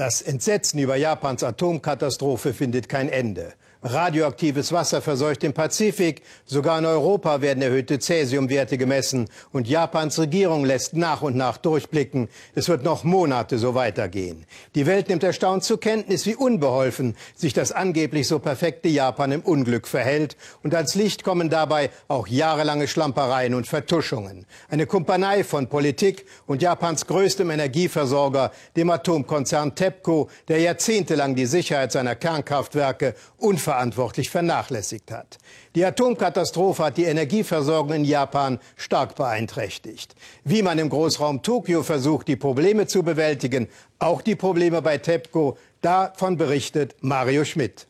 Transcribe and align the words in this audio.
Das 0.00 0.22
Entsetzen 0.22 0.78
über 0.78 0.96
Japans 0.96 1.44
Atomkatastrophe 1.44 2.54
findet 2.54 2.88
kein 2.88 3.10
Ende. 3.10 3.52
Radioaktives 3.82 4.72
Wasser 4.72 5.00
verseucht 5.00 5.42
den 5.42 5.54
Pazifik. 5.54 6.20
Sogar 6.44 6.78
in 6.78 6.84
Europa 6.84 7.40
werden 7.40 7.62
erhöhte 7.62 7.98
Cäsiumwerte 7.98 8.76
gemessen. 8.76 9.30
Und 9.52 9.68
Japans 9.68 10.18
Regierung 10.18 10.66
lässt 10.66 10.92
nach 10.94 11.22
und 11.22 11.34
nach 11.34 11.56
durchblicken. 11.56 12.28
Es 12.54 12.68
wird 12.68 12.84
noch 12.84 13.04
Monate 13.04 13.56
so 13.56 13.74
weitergehen. 13.74 14.44
Die 14.74 14.84
Welt 14.84 15.08
nimmt 15.08 15.22
erstaunt 15.22 15.64
zur 15.64 15.80
Kenntnis, 15.80 16.26
wie 16.26 16.34
unbeholfen 16.34 17.16
sich 17.34 17.54
das 17.54 17.72
angeblich 17.72 18.28
so 18.28 18.38
perfekte 18.38 18.90
Japan 18.90 19.32
im 19.32 19.40
Unglück 19.40 19.88
verhält. 19.88 20.36
Und 20.62 20.74
ans 20.74 20.94
Licht 20.94 21.24
kommen 21.24 21.48
dabei 21.48 21.88
auch 22.06 22.28
jahrelange 22.28 22.86
Schlampereien 22.86 23.54
und 23.54 23.66
Vertuschungen. 23.66 24.44
Eine 24.68 24.84
Kumpanei 24.84 25.42
von 25.42 25.68
Politik 25.68 26.26
und 26.46 26.60
Japans 26.60 27.06
größtem 27.06 27.48
Energieversorger, 27.48 28.52
dem 28.76 28.90
Atomkonzern 28.90 29.74
TEPCO, 29.74 30.28
der 30.48 30.58
jahrzehntelang 30.58 31.34
die 31.34 31.46
Sicherheit 31.46 31.92
seiner 31.92 32.14
Kernkraftwerke 32.14 33.14
unver 33.38 33.69
unverantwortlich 33.70 34.30
vernachlässigt 34.30 35.12
hat. 35.12 35.38
Die 35.76 35.84
Atomkatastrophe 35.84 36.84
hat 36.84 36.96
die 36.96 37.04
Energieversorgung 37.04 37.94
in 37.94 38.04
Japan 38.04 38.58
stark 38.76 39.14
beeinträchtigt. 39.14 40.14
Wie 40.44 40.62
man 40.62 40.78
im 40.78 40.88
Großraum 40.88 41.42
Tokio 41.42 41.84
versucht, 41.84 42.26
die 42.26 42.36
Probleme 42.36 42.86
zu 42.86 43.04
bewältigen, 43.04 43.68
auch 44.00 44.22
die 44.22 44.34
Probleme 44.34 44.82
bei 44.82 44.98
TEPCO, 44.98 45.56
davon 45.82 46.36
berichtet 46.36 46.96
Mario 47.00 47.44
Schmidt. 47.44 47.86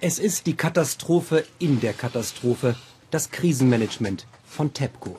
Es 0.00 0.18
ist 0.18 0.46
die 0.46 0.56
Katastrophe 0.56 1.44
in 1.58 1.80
der 1.80 1.94
Katastrophe, 1.94 2.74
das 3.10 3.30
Krisenmanagement 3.30 4.26
von 4.44 4.74
TEPCO. 4.74 5.16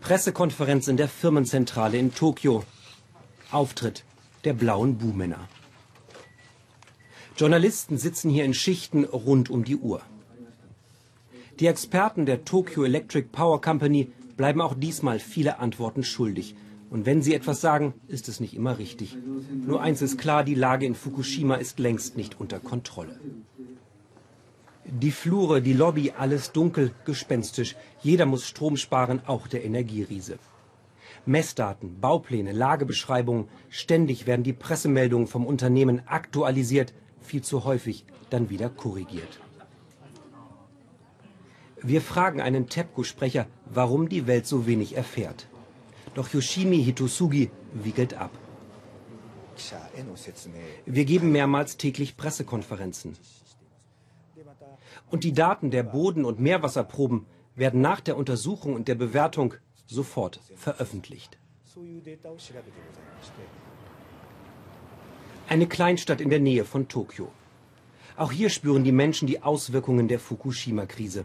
Pressekonferenz 0.00 0.88
in 0.88 0.96
der 0.96 1.08
Firmenzentrale 1.08 1.98
in 1.98 2.14
Tokio. 2.14 2.64
Auftritt 3.50 4.04
der 4.44 4.54
blauen 4.54 4.96
Buhmänner. 4.96 5.48
Journalisten 7.36 7.98
sitzen 7.98 8.30
hier 8.30 8.46
in 8.46 8.54
Schichten 8.54 9.04
rund 9.04 9.50
um 9.50 9.62
die 9.62 9.76
Uhr. 9.76 10.00
Die 11.60 11.66
Experten 11.66 12.24
der 12.24 12.46
Tokyo 12.46 12.84
Electric 12.84 13.28
Power 13.30 13.60
Company 13.60 14.10
bleiben 14.38 14.62
auch 14.62 14.72
diesmal 14.74 15.18
viele 15.18 15.58
Antworten 15.58 16.02
schuldig. 16.02 16.54
Und 16.88 17.04
wenn 17.04 17.20
sie 17.20 17.34
etwas 17.34 17.60
sagen, 17.60 17.92
ist 18.08 18.30
es 18.30 18.40
nicht 18.40 18.54
immer 18.54 18.78
richtig. 18.78 19.18
Nur 19.66 19.82
eins 19.82 20.00
ist 20.00 20.16
klar, 20.16 20.44
die 20.44 20.54
Lage 20.54 20.86
in 20.86 20.94
Fukushima 20.94 21.56
ist 21.56 21.78
längst 21.78 22.16
nicht 22.16 22.40
unter 22.40 22.58
Kontrolle. 22.58 23.20
Die 24.86 25.10
Flure, 25.10 25.60
die 25.60 25.74
Lobby, 25.74 26.12
alles 26.16 26.52
dunkel, 26.52 26.92
gespenstisch. 27.04 27.76
Jeder 28.02 28.24
muss 28.24 28.46
Strom 28.46 28.78
sparen, 28.78 29.20
auch 29.26 29.46
der 29.46 29.62
Energieriese. 29.62 30.38
Messdaten, 31.26 32.00
Baupläne, 32.00 32.52
Lagebeschreibungen, 32.52 33.48
ständig 33.68 34.26
werden 34.26 34.44
die 34.44 34.52
Pressemeldungen 34.52 35.26
vom 35.26 35.44
Unternehmen 35.44 36.00
aktualisiert, 36.06 36.94
viel 37.26 37.42
zu 37.42 37.64
häufig 37.64 38.04
dann 38.30 38.48
wieder 38.50 38.68
korrigiert. 38.68 39.40
Wir 41.82 42.00
fragen 42.00 42.40
einen 42.40 42.68
TEPCO-Sprecher, 42.68 43.46
warum 43.66 44.08
die 44.08 44.26
Welt 44.26 44.46
so 44.46 44.66
wenig 44.66 44.96
erfährt. 44.96 45.46
Doch 46.14 46.32
Yoshimi 46.32 46.82
Hitosugi 46.82 47.50
wiegelt 47.74 48.14
ab. 48.14 48.30
Wir 50.86 51.04
geben 51.04 51.32
mehrmals 51.32 51.76
täglich 51.76 52.16
Pressekonferenzen. 52.16 53.16
Und 55.10 55.24
die 55.24 55.32
Daten 55.32 55.70
der 55.70 55.82
Boden- 55.82 56.24
und 56.24 56.40
Meerwasserproben 56.40 57.26
werden 57.54 57.80
nach 57.80 58.00
der 58.00 58.16
Untersuchung 58.16 58.74
und 58.74 58.88
der 58.88 58.96
Bewertung 58.96 59.54
sofort 59.86 60.40
veröffentlicht. 60.56 61.38
Eine 65.48 65.68
Kleinstadt 65.68 66.20
in 66.20 66.30
der 66.30 66.40
Nähe 66.40 66.64
von 66.64 66.88
Tokio. 66.88 67.30
Auch 68.16 68.32
hier 68.32 68.50
spüren 68.50 68.82
die 68.82 68.90
Menschen 68.90 69.28
die 69.28 69.44
Auswirkungen 69.44 70.08
der 70.08 70.18
Fukushima-Krise. 70.18 71.24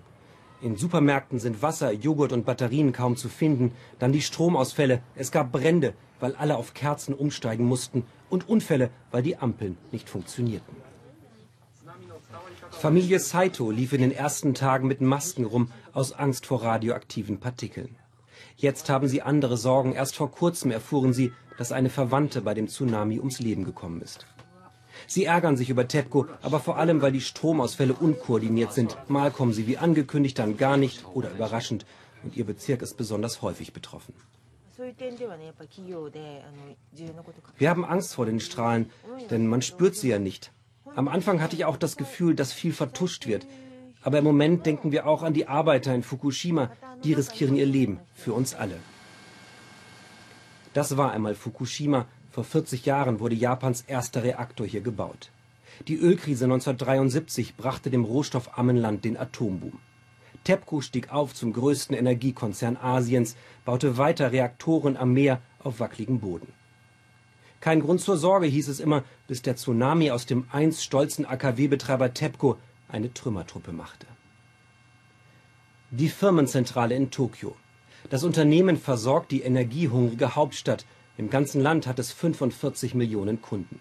In 0.61 0.75
Supermärkten 0.75 1.39
sind 1.39 1.63
Wasser, 1.63 1.91
Joghurt 1.91 2.31
und 2.31 2.45
Batterien 2.45 2.93
kaum 2.93 3.17
zu 3.17 3.29
finden. 3.29 3.71
Dann 3.97 4.11
die 4.11 4.21
Stromausfälle. 4.21 5.01
Es 5.15 5.31
gab 5.31 5.51
Brände, 5.51 5.95
weil 6.19 6.35
alle 6.35 6.57
auf 6.57 6.75
Kerzen 6.75 7.15
umsteigen 7.15 7.65
mussten. 7.65 8.03
Und 8.29 8.47
Unfälle, 8.47 8.91
weil 9.09 9.23
die 9.23 9.37
Ampeln 9.37 9.75
nicht 9.91 10.07
funktionierten. 10.07 10.75
Familie 12.69 13.19
Saito 13.19 13.71
lief 13.71 13.91
in 13.91 14.01
den 14.01 14.11
ersten 14.11 14.53
Tagen 14.53 14.87
mit 14.87 15.01
Masken 15.01 15.45
rum, 15.45 15.71
aus 15.93 16.13
Angst 16.13 16.45
vor 16.45 16.61
radioaktiven 16.61 17.39
Partikeln. 17.39 17.95
Jetzt 18.55 18.87
haben 18.87 19.07
sie 19.07 19.23
andere 19.23 19.57
Sorgen. 19.57 19.93
Erst 19.93 20.15
vor 20.15 20.29
kurzem 20.29 20.69
erfuhren 20.69 21.13
sie, 21.13 21.31
dass 21.61 21.71
eine 21.71 21.91
Verwandte 21.91 22.41
bei 22.41 22.55
dem 22.55 22.67
Tsunami 22.67 23.19
ums 23.19 23.39
Leben 23.39 23.65
gekommen 23.65 24.01
ist. 24.01 24.25
Sie 25.05 25.25
ärgern 25.25 25.57
sich 25.57 25.69
über 25.69 25.87
TEPCO, 25.87 26.25
aber 26.41 26.59
vor 26.59 26.77
allem, 26.77 27.03
weil 27.03 27.11
die 27.11 27.21
Stromausfälle 27.21 27.93
unkoordiniert 27.93 28.73
sind. 28.73 28.97
Mal 29.09 29.29
kommen 29.29 29.53
sie 29.53 29.67
wie 29.67 29.77
angekündigt, 29.77 30.39
dann 30.39 30.57
gar 30.57 30.75
nicht 30.75 31.05
oder 31.13 31.29
überraschend. 31.29 31.85
Und 32.23 32.35
ihr 32.35 32.45
Bezirk 32.45 32.81
ist 32.81 32.97
besonders 32.97 33.43
häufig 33.43 33.73
betroffen. 33.73 34.15
Wir 37.59 37.69
haben 37.69 37.85
Angst 37.85 38.15
vor 38.15 38.25
den 38.25 38.39
Strahlen, 38.39 38.89
denn 39.29 39.45
man 39.45 39.61
spürt 39.61 39.95
sie 39.95 40.09
ja 40.09 40.17
nicht. 40.17 40.51
Am 40.95 41.07
Anfang 41.07 41.43
hatte 41.43 41.55
ich 41.55 41.65
auch 41.65 41.77
das 41.77 41.95
Gefühl, 41.95 42.33
dass 42.33 42.53
viel 42.53 42.73
vertuscht 42.73 43.27
wird. 43.27 43.45
Aber 44.01 44.17
im 44.17 44.23
Moment 44.23 44.65
denken 44.65 44.91
wir 44.91 45.05
auch 45.05 45.21
an 45.21 45.35
die 45.35 45.47
Arbeiter 45.47 45.93
in 45.93 46.01
Fukushima, 46.01 46.71
die 47.03 47.13
riskieren 47.13 47.55
ihr 47.55 47.67
Leben 47.67 47.99
für 48.15 48.33
uns 48.33 48.55
alle. 48.55 48.79
Das 50.73 50.97
war 50.97 51.11
einmal 51.11 51.35
Fukushima. 51.35 52.07
Vor 52.29 52.43
40 52.45 52.85
Jahren 52.85 53.19
wurde 53.19 53.35
Japans 53.35 53.81
erster 53.81 54.23
Reaktor 54.23 54.65
hier 54.65 54.81
gebaut. 54.81 55.31
Die 55.87 55.97
Ölkrise 55.97 56.45
1973 56.45 57.55
brachte 57.55 57.89
dem 57.89 58.05
rohstoffarmen 58.05 58.77
Land 58.77 59.03
den 59.03 59.17
Atomboom. 59.17 59.79
TEPCO 60.43 60.81
stieg 60.81 61.11
auf 61.11 61.33
zum 61.33 61.53
größten 61.53 61.95
Energiekonzern 61.95 62.77
Asiens, 62.77 63.35
baute 63.65 63.97
weiter 63.97 64.31
Reaktoren 64.31 64.97
am 64.97 65.13
Meer 65.13 65.41
auf 65.59 65.79
wackligem 65.79 66.19
Boden. 66.19 66.53
Kein 67.59 67.81
Grund 67.81 68.01
zur 68.01 68.17
Sorge, 68.17 68.47
hieß 68.47 68.69
es 68.69 68.79
immer, 68.79 69.03
bis 69.27 69.43
der 69.43 69.55
Tsunami 69.55 70.09
aus 70.09 70.25
dem 70.25 70.45
einst 70.51 70.83
stolzen 70.83 71.25
AKW-Betreiber 71.25 72.13
TEPCO 72.13 72.57
eine 72.87 73.13
Trümmertruppe 73.13 73.71
machte. 73.71 74.07
Die 75.91 76.09
Firmenzentrale 76.09 76.95
in 76.95 77.11
Tokio. 77.11 77.55
Das 78.11 78.25
Unternehmen 78.25 78.75
versorgt 78.75 79.31
die 79.31 79.41
energiehungrige 79.41 80.35
Hauptstadt. 80.35 80.85
Im 81.17 81.29
ganzen 81.29 81.61
Land 81.61 81.87
hat 81.87 81.97
es 81.97 82.11
45 82.11 82.93
Millionen 82.93 83.41
Kunden. 83.41 83.79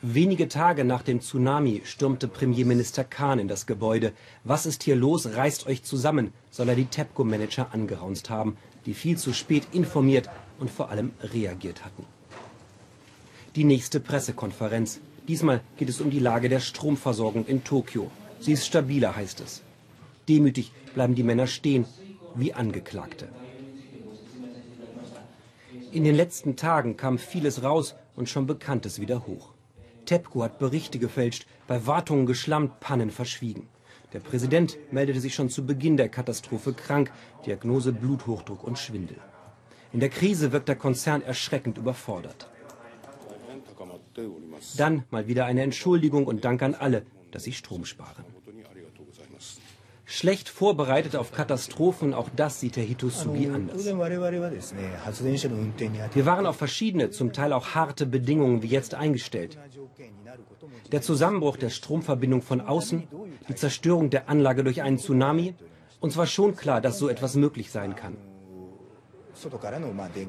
Wenige 0.00 0.48
Tage 0.48 0.82
nach 0.82 1.02
dem 1.02 1.20
Tsunami 1.20 1.82
stürmte 1.84 2.26
Premierminister 2.26 3.04
Kahn 3.04 3.38
in 3.38 3.48
das 3.48 3.66
Gebäude. 3.66 4.14
Was 4.44 4.64
ist 4.64 4.82
hier 4.82 4.96
los? 4.96 5.36
Reißt 5.36 5.66
euch 5.66 5.82
zusammen, 5.82 6.32
soll 6.50 6.70
er 6.70 6.74
die 6.74 6.86
TEPCO-Manager 6.86 7.68
angeraunzt 7.74 8.30
haben, 8.30 8.56
die 8.86 8.94
viel 8.94 9.18
zu 9.18 9.34
spät 9.34 9.66
informiert 9.72 10.30
und 10.58 10.70
vor 10.70 10.88
allem 10.88 11.12
reagiert 11.20 11.84
hatten. 11.84 12.06
Die 13.56 13.64
nächste 13.64 14.00
Pressekonferenz. 14.00 15.00
Diesmal 15.28 15.60
geht 15.76 15.90
es 15.90 16.00
um 16.00 16.08
die 16.08 16.18
Lage 16.18 16.48
der 16.48 16.60
Stromversorgung 16.60 17.44
in 17.44 17.62
Tokio. 17.62 18.10
Sie 18.40 18.52
ist 18.52 18.64
stabiler, 18.64 19.14
heißt 19.14 19.40
es. 19.40 19.62
Demütig 20.28 20.72
bleiben 20.94 21.14
die 21.14 21.22
Männer 21.22 21.46
stehen 21.46 21.84
wie 22.34 22.52
Angeklagte. 22.52 23.28
In 25.92 26.04
den 26.04 26.14
letzten 26.14 26.56
Tagen 26.56 26.96
kam 26.96 27.18
vieles 27.18 27.62
raus 27.62 27.94
und 28.16 28.28
schon 28.28 28.46
Bekanntes 28.46 29.00
wieder 29.00 29.26
hoch. 29.26 29.52
TEPCO 30.06 30.42
hat 30.42 30.58
Berichte 30.58 30.98
gefälscht, 30.98 31.46
bei 31.66 31.86
Wartungen 31.86 32.26
geschlammt, 32.26 32.80
Pannen 32.80 33.10
verschwiegen. 33.10 33.68
Der 34.12 34.20
Präsident 34.20 34.76
meldete 34.92 35.20
sich 35.20 35.34
schon 35.34 35.50
zu 35.50 35.66
Beginn 35.66 35.96
der 35.96 36.08
Katastrophe 36.08 36.72
krank, 36.72 37.10
Diagnose 37.46 37.92
Bluthochdruck 37.92 38.62
und 38.62 38.78
Schwindel. 38.78 39.18
In 39.92 40.00
der 40.00 40.08
Krise 40.08 40.52
wirkt 40.52 40.68
der 40.68 40.76
Konzern 40.76 41.22
erschreckend 41.22 41.78
überfordert. 41.78 42.48
Dann 44.76 45.04
mal 45.10 45.26
wieder 45.26 45.46
eine 45.46 45.62
Entschuldigung 45.62 46.26
und 46.26 46.44
Dank 46.44 46.62
an 46.62 46.74
alle, 46.74 47.06
dass 47.30 47.44
sie 47.44 47.52
Strom 47.52 47.84
sparen. 47.84 48.24
Schlecht 50.06 50.48
vorbereitet 50.50 51.16
auf 51.16 51.32
Katastrophen, 51.32 52.12
auch 52.12 52.28
das 52.36 52.60
sieht 52.60 52.76
Herr 52.76 52.84
Hitosugi 52.84 53.48
anders. 53.48 53.84
Wir 56.14 56.26
waren 56.26 56.46
auf 56.46 56.56
verschiedene, 56.56 57.10
zum 57.10 57.32
Teil 57.32 57.52
auch 57.52 57.74
harte 57.74 58.04
Bedingungen 58.04 58.62
wie 58.62 58.66
jetzt 58.68 58.94
eingestellt. 58.94 59.58
Der 60.92 61.00
Zusammenbruch 61.00 61.56
der 61.56 61.70
Stromverbindung 61.70 62.42
von 62.42 62.60
außen, 62.60 63.04
die 63.48 63.54
Zerstörung 63.54 64.10
der 64.10 64.28
Anlage 64.28 64.62
durch 64.62 64.82
einen 64.82 64.98
Tsunami. 64.98 65.54
Uns 66.00 66.16
war 66.18 66.26
schon 66.26 66.54
klar, 66.54 66.82
dass 66.82 66.98
so 66.98 67.08
etwas 67.08 67.34
möglich 67.34 67.70
sein 67.70 67.96
kann. 67.96 68.16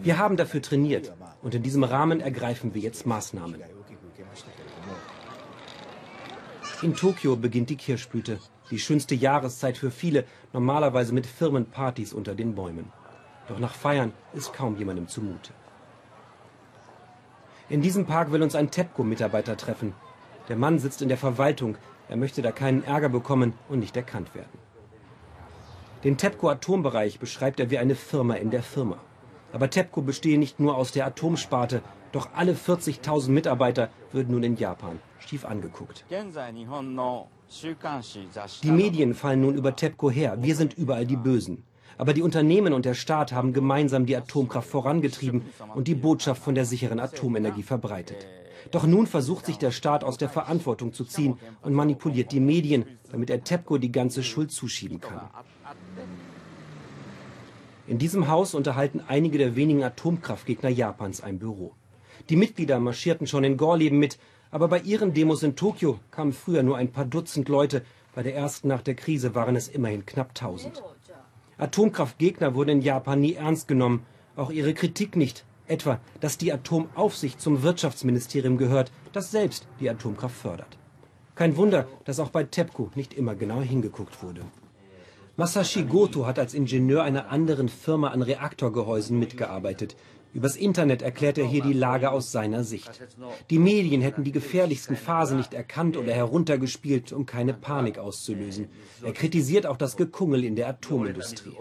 Wir 0.04 0.18
haben 0.18 0.38
dafür 0.38 0.62
trainiert 0.62 1.14
und 1.44 1.54
in 1.54 1.64
diesem 1.64 1.84
Rahmen 1.84 2.22
ergreifen 2.22 2.74
wir 2.74 2.82
jetzt 2.82 3.06
Maßnahmen. 3.06 3.62
In 6.82 6.96
Tokio 6.96 7.36
beginnt 7.36 7.70
die 7.70 7.78
Kirschblüte. 7.78 8.40
Die 8.72 8.80
schönste 8.80 9.16
Jahreszeit 9.16 9.78
für 9.78 9.92
viele, 9.92 10.26
normalerweise 10.54 11.14
mit 11.14 11.28
Firmenpartys 11.28 12.14
unter 12.14 12.34
den 12.34 12.56
Bäumen. 12.56 12.92
Doch 13.48 13.60
nach 13.60 13.74
Feiern 13.74 14.14
ist 14.34 14.54
kaum 14.54 14.76
jemandem 14.78 15.08
zumute. 15.08 15.54
In 17.70 17.82
diesem 17.82 18.06
Park 18.06 18.32
will 18.32 18.44
uns 18.44 18.56
ein 18.56 18.72
TEPCO-Mitarbeiter 18.72 19.58
treffen. 19.58 19.94
Der 20.50 20.56
Mann 20.56 20.80
sitzt 20.80 21.02
in 21.02 21.10
der 21.10 21.18
Verwaltung. 21.18 21.78
Er 22.10 22.18
möchte 22.18 22.42
da 22.42 22.52
keinen 22.52 22.84
Ärger 22.84 23.10
bekommen 23.10 23.54
und 23.70 23.80
nicht 23.80 23.98
erkannt 23.98 24.36
werden. 24.36 24.60
Den 26.04 26.18
TEPCO-Atombereich 26.18 27.20
beschreibt 27.20 27.60
er 27.60 27.72
wie 27.72 27.80
eine 27.80 27.96
Firma 27.96 28.36
in 28.36 28.52
der 28.52 28.62
Firma. 28.62 28.98
Aber 29.54 29.70
TEPCO 29.70 30.02
bestehe 30.02 30.38
nicht 30.38 30.60
nur 30.60 30.76
aus 30.76 30.92
der 30.92 31.06
Atomsparte, 31.08 31.82
doch 32.12 32.30
alle 32.36 32.54
40.000 32.54 33.30
Mitarbeiter 33.30 33.90
würden 34.12 34.32
nun 34.32 34.44
in 34.44 34.58
Japan 34.58 35.00
schief 35.20 35.46
angeguckt. 35.46 36.06
Die 38.64 38.72
Medien 38.72 39.14
fallen 39.14 39.42
nun 39.42 39.56
über 39.56 39.76
TEPCO 39.76 40.10
her. 40.12 40.38
Wir 40.42 40.56
sind 40.56 40.74
überall 40.74 41.06
die 41.06 41.16
Bösen. 41.16 41.64
Aber 41.98 42.14
die 42.14 42.22
Unternehmen 42.22 42.74
und 42.74 42.86
der 42.86 42.94
Staat 42.94 43.32
haben 43.32 43.54
gemeinsam 43.54 44.06
die 44.06 44.18
Atomkraft 44.18 44.70
vorangetrieben 44.70 45.44
und 45.74 45.88
die 45.88 45.96
Botschaft 45.96 46.44
von 46.44 46.56
der 46.56 46.66
sicheren 46.66 47.00
Atomenergie 47.00 47.64
verbreitet. 47.64 48.28
Doch 48.72 48.86
nun 48.86 49.08
versucht 49.08 49.46
sich 49.46 49.58
der 49.58 49.72
Staat 49.72 50.04
aus 50.04 50.18
der 50.18 50.30
Verantwortung 50.30 50.92
zu 50.92 51.06
ziehen 51.06 51.38
und 51.62 51.74
manipuliert 51.74 52.32
die 52.32 52.40
Medien, 52.40 52.86
damit 53.12 53.30
er 53.30 53.44
TEPCO 53.44 53.78
die 53.78 53.92
ganze 53.92 54.24
Schuld 54.24 54.52
zuschieben 54.52 55.00
kann. 55.00 55.22
In 57.88 58.00
diesem 58.00 58.28
Haus 58.28 58.56
unterhalten 58.56 59.02
einige 59.08 59.38
der 59.38 59.56
wenigen 59.56 59.84
Atomkraftgegner 59.84 60.70
Japans 60.70 61.22
ein 61.22 61.38
Büro. 61.38 61.74
Die 62.30 62.36
Mitglieder 62.36 62.80
marschierten 62.80 63.28
schon 63.28 63.44
in 63.44 63.58
Gorleben 63.58 64.00
mit, 64.00 64.18
aber 64.52 64.68
bei 64.68 64.80
ihren 64.80 65.14
Demos 65.14 65.44
in 65.44 65.56
Tokio 65.56 66.00
kamen 66.12 66.34
früher 66.34 66.64
nur 66.64 66.78
ein 66.78 66.92
paar 66.92 67.06
Dutzend 67.06 67.50
Leute. 67.50 67.84
Bei 68.14 68.24
der 68.24 68.36
ersten 68.36 68.68
nach 68.68 68.82
der 68.82 68.96
Krise 68.96 69.36
waren 69.36 69.56
es 69.56 69.68
immerhin 69.68 70.06
knapp 70.06 70.30
1000. 70.30 70.82
Atomkraftgegner 71.58 72.56
wurden 72.56 72.70
in 72.70 72.82
Japan 72.82 73.20
nie 73.20 73.34
ernst 73.34 73.68
genommen, 73.68 74.06
auch 74.36 74.52
ihre 74.52 74.74
Kritik 74.74 75.16
nicht, 75.16 75.46
etwa, 75.68 76.00
dass 76.20 76.38
die 76.38 76.52
Atomaufsicht 76.52 77.40
zum 77.42 77.64
Wirtschaftsministerium 77.64 78.58
gehört, 78.58 78.92
das 79.14 79.32
selbst 79.32 79.68
die 79.80 79.90
Atomkraft 79.90 80.36
fördert. 80.36 80.78
Kein 81.36 81.58
Wunder, 81.58 81.88
dass 82.06 82.20
auch 82.20 82.30
bei 82.30 82.44
TEPCO 82.44 82.92
nicht 82.96 83.14
immer 83.14 83.36
genau 83.36 83.62
hingeguckt 83.62 84.24
wurde. 84.24 84.42
Masashi 85.38 85.84
Goto 85.84 86.26
hat 86.26 86.40
als 86.40 86.54
Ingenieur 86.54 87.04
einer 87.04 87.30
anderen 87.30 87.68
Firma 87.68 88.08
an 88.10 88.22
Reaktorgehäusen 88.22 89.20
mitgearbeitet. 89.20 89.98
Übers 90.36 90.58
Internet 90.58 91.02
erklärt 91.02 91.38
er 91.38 91.48
hier 91.48 91.64
die 91.64 91.72
Lage 91.72 92.12
aus 92.12 92.34
seiner 92.34 92.66
Sicht. 92.66 92.92
Die 93.50 93.58
Medien 93.58 94.02
hätten 94.02 94.26
die 94.26 94.34
gefährlichsten 94.34 94.98
Phasen 94.98 95.38
nicht 95.38 95.54
erkannt 95.54 95.96
oder 95.96 96.12
heruntergespielt, 96.12 97.14
um 97.14 97.26
keine 97.26 97.54
Panik 97.54 97.98
auszulösen. 97.98 98.68
Er 99.02 99.14
kritisiert 99.14 99.66
auch 99.66 99.78
das 99.78 99.96
Gekungel 99.96 100.44
in 100.44 100.58
der 100.58 100.68
Atomindustrie. 100.68 101.54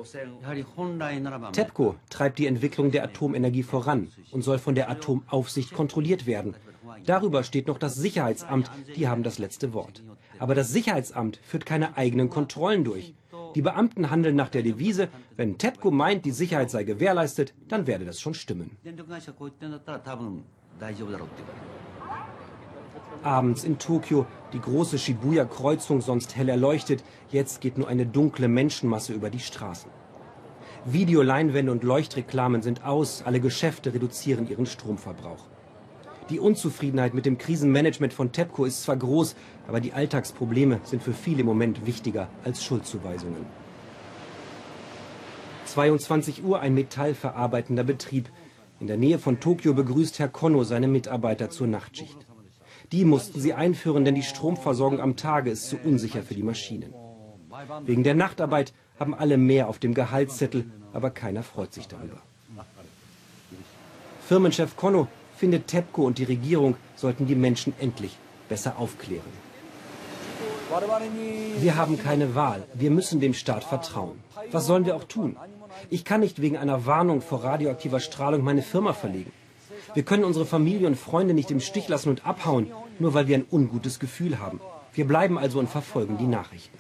TEPCO 1.53 1.95
treibt 2.11 2.41
die 2.41 2.49
Entwicklung 2.49 2.91
der 2.91 3.05
Atomenergie 3.05 3.63
voran 3.63 4.09
und 4.33 4.43
soll 4.43 4.59
von 4.59 4.75
der 4.75 4.91
Atomaufsicht 4.91 5.73
kontrolliert 5.73 6.27
werden. 6.27 6.57
Darüber 7.07 7.45
steht 7.45 7.69
noch 7.69 7.79
das 7.79 7.95
Sicherheitsamt, 7.95 8.71
die 8.97 9.07
haben 9.07 9.23
das 9.23 9.39
letzte 9.39 9.73
Wort. 9.73 10.03
Aber 10.41 10.57
das 10.57 10.73
Sicherheitsamt 10.73 11.39
führt 11.45 11.65
keine 11.65 11.97
eigenen 11.97 12.29
Kontrollen 12.29 12.83
durch. 12.83 13.15
Die 13.55 13.63
Beamten 13.63 14.11
handeln 14.11 14.35
nach 14.35 14.49
der 14.49 14.63
Devise, 14.63 15.09
wenn 15.37 15.59
TEPCO 15.59 15.91
meint, 15.91 16.25
die 16.25 16.33
Sicherheit 16.33 16.71
sei 16.71 16.83
gewährleistet, 16.83 17.55
dann 17.69 17.87
werde 17.87 18.05
das 18.05 18.21
schon 18.21 18.35
stimmen. 18.35 18.77
Abends 23.23 23.65
in 23.65 23.79
Tokio, 23.79 24.27
die 24.53 24.61
große 24.61 24.99
Shibuya-Kreuzung 24.99 26.01
sonst 26.01 26.37
hell 26.37 26.49
erleuchtet, 26.49 27.05
jetzt 27.31 27.61
geht 27.61 27.79
nur 27.79 27.89
eine 27.89 28.07
dunkle 28.07 28.49
Menschenmasse 28.49 29.13
über 29.15 29.31
die 29.31 29.39
Straßen. 29.39 29.91
Videoleinwände 30.85 31.73
und 31.73 31.85
Leuchtreklamen 31.85 32.61
sind 32.61 32.85
aus, 32.85 33.23
alle 33.25 33.41
Geschäfte 33.41 33.95
reduzieren 33.95 34.49
ihren 34.49 34.67
Stromverbrauch. 34.67 35.47
Die 36.31 36.41
Unzufriedenheit 36.41 37.13
mit 37.13 37.27
dem 37.27 37.37
Krisenmanagement 37.37 38.15
von 38.15 38.33
TEPCO 38.33 38.65
ist 38.65 38.83
zwar 38.83 38.97
groß, 38.97 39.37
aber 39.69 39.81
die 39.81 39.93
Alltagsprobleme 39.93 40.81
sind 40.85 41.03
für 41.03 41.13
viele 41.13 41.41
im 41.41 41.47
Moment 41.47 41.85
wichtiger 41.85 42.29
als 42.45 42.65
Schuldzuweisungen. 42.65 43.45
22 45.67 46.43
Uhr 46.43 46.61
ein 46.61 46.75
metallverarbeitender 46.75 47.85
Betrieb. 47.85 48.31
In 48.81 48.87
der 48.87 48.97
Nähe 48.97 49.19
von 49.19 49.41
Tokio 49.41 49.75
begrüßt 49.75 50.19
Herr 50.19 50.29
Konno 50.29 50.65
seine 50.65 50.89
Mitarbeiter 50.89 51.51
zur 51.51 51.67
Nachtschicht. 51.67 52.17
Die 52.93 53.05
mussten 53.05 53.41
sie 53.41 53.53
einführen, 53.53 54.05
denn 54.05 54.15
die 54.15 54.23
Stromversorgung 54.23 55.01
am 55.01 55.17
Tage 55.17 55.51
ist 55.51 55.69
zu 55.69 55.77
unsicher 55.77 56.23
für 56.23 56.35
die 56.35 56.43
Maschinen. 56.43 56.95
Wegen 57.85 58.03
der 58.03 58.15
Nachtarbeit 58.15 58.73
haben 58.99 59.15
alle 59.15 59.37
mehr 59.37 59.69
auf 59.69 59.79
dem 59.79 59.93
Gehaltszettel, 59.95 60.71
aber 60.93 61.11
keiner 61.11 61.43
freut 61.43 61.75
sich 61.75 61.87
darüber. 61.87 62.23
Firmenchef 64.27 64.77
Konno 64.77 65.09
findet 65.37 65.69
TEPCO 65.69 66.05
und 66.05 66.19
die 66.19 66.25
Regierung 66.25 66.77
sollten 66.97 67.27
die 67.27 67.35
Menschen 67.35 67.75
endlich 67.81 68.17
besser 68.49 68.79
aufklären. 68.79 69.33
Wir 71.59 71.77
haben 71.77 71.99
keine 71.99 72.35
Wahl. 72.35 72.65
Wir 72.75 72.91
müssen 72.91 73.21
dem 73.21 73.35
Staat 73.35 73.65
vertrauen. 73.65 74.19
Was 74.51 74.67
sollen 74.67 74.87
wir 74.87 74.97
auch 74.97 75.05
tun? 75.05 75.37
Ich 75.91 76.05
kann 76.05 76.21
nicht 76.21 76.41
wegen 76.41 76.57
einer 76.57 76.87
Warnung 76.87 77.21
vor 77.21 77.45
radioaktiver 77.45 78.01
Strahlung 78.01 78.43
meine 78.43 78.63
Firma 78.63 78.93
verlegen. 78.93 79.33
Wir 79.95 80.03
können 80.03 80.25
unsere 80.25 80.47
Familie 80.47 80.87
und 80.87 80.97
Freunde 80.97 81.35
nicht 81.35 81.51
im 81.51 81.61
Stich 81.61 81.89
lassen 81.89 82.09
und 82.09 82.27
abhauen, 82.27 82.73
nur 82.99 83.15
weil 83.15 83.29
wir 83.29 83.37
ein 83.37 83.47
ungutes 83.51 83.99
Gefühl 83.99 84.39
haben. 84.39 84.61
Wir 84.93 85.07
bleiben 85.07 85.39
also 85.39 85.59
und 85.59 85.69
verfolgen 85.69 86.19
die 86.19 86.27
Nachrichten. 86.27 86.79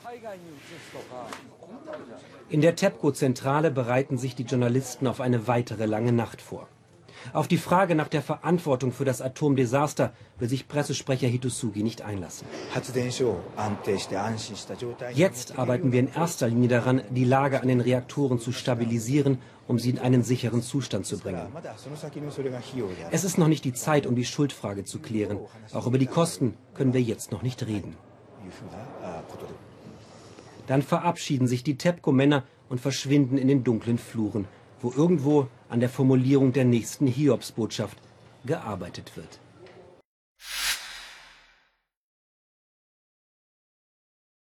In 2.48 2.60
der 2.60 2.76
TEPCO-Zentrale 2.76 3.70
bereiten 3.70 4.18
sich 4.18 4.34
die 4.34 4.44
Journalisten 4.44 5.06
auf 5.06 5.20
eine 5.20 5.46
weitere 5.46 5.86
lange 5.86 6.12
Nacht 6.12 6.40
vor. 6.40 6.68
Auf 7.32 7.48
die 7.48 7.58
Frage 7.58 7.94
nach 7.94 8.08
der 8.08 8.22
Verantwortung 8.22 8.92
für 8.92 9.04
das 9.04 9.20
Atomdesaster 9.20 10.12
will 10.38 10.48
sich 10.48 10.68
Pressesprecher 10.68 11.26
Hitosugi 11.26 11.82
nicht 11.82 12.02
einlassen. 12.02 12.46
Jetzt 15.14 15.58
arbeiten 15.58 15.92
wir 15.92 16.00
in 16.00 16.12
erster 16.12 16.48
Linie 16.48 16.68
daran, 16.68 17.02
die 17.10 17.24
Lage 17.24 17.60
an 17.60 17.68
den 17.68 17.80
Reaktoren 17.80 18.38
zu 18.38 18.52
stabilisieren, 18.52 19.38
um 19.66 19.78
sie 19.78 19.90
in 19.90 19.98
einen 19.98 20.22
sicheren 20.22 20.62
Zustand 20.62 21.06
zu 21.06 21.18
bringen. 21.18 21.46
Es 23.10 23.24
ist 23.24 23.38
noch 23.38 23.48
nicht 23.48 23.64
die 23.64 23.72
Zeit, 23.72 24.06
um 24.06 24.14
die 24.14 24.24
Schuldfrage 24.24 24.84
zu 24.84 24.98
klären. 24.98 25.38
Auch 25.72 25.86
über 25.86 25.98
die 25.98 26.06
Kosten 26.06 26.54
können 26.74 26.92
wir 26.92 27.02
jetzt 27.02 27.32
noch 27.32 27.42
nicht 27.42 27.66
reden. 27.66 27.96
Dann 30.66 30.82
verabschieden 30.82 31.46
sich 31.46 31.62
die 31.62 31.76
TEPCO-Männer 31.76 32.44
und 32.68 32.80
verschwinden 32.80 33.38
in 33.38 33.48
den 33.48 33.64
dunklen 33.64 33.98
Fluren 33.98 34.46
wo 34.84 34.92
irgendwo 34.94 35.48
an 35.74 35.80
der 35.80 35.88
Formulierung 35.88 36.52
der 36.52 36.64
nächsten 36.64 37.08
Hiobsbotschaft 37.08 37.98
gearbeitet 38.44 39.16
wird. 39.16 39.40